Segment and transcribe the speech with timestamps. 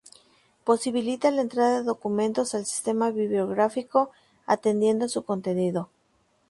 [0.63, 4.09] Posibilita la entrada de documentos al sistema bibliográfico
[4.47, 5.91] atendiendo a su contenido.